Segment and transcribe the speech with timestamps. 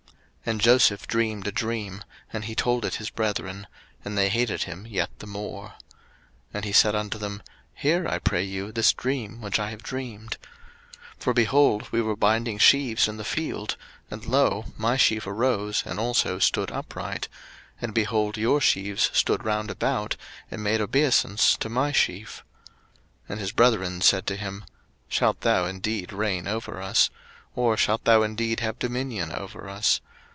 [0.41, 2.03] 01:037:005 And Joseph dreamed a dream,
[2.33, 3.67] and he told it his brethren:
[4.03, 5.67] and they hated him yet the more.
[5.67, 5.73] 01:037:006
[6.55, 7.43] And he said unto them,
[7.75, 10.37] Hear, I pray you, this dream which I have dreamed:
[11.19, 13.77] 01:037:007 For, behold, we were binding sheaves in the field,
[14.09, 17.27] and, lo, my sheaf arose, and also stood upright;
[17.79, 20.15] and, behold, your sheaves stood round about,
[20.49, 22.43] and made obeisance to my sheaf.
[23.29, 24.65] 01:037:008 And his brethren said to him,
[25.07, 27.11] Shalt thou indeed reign over us?
[27.55, 30.01] or shalt thou indeed have dominion over us?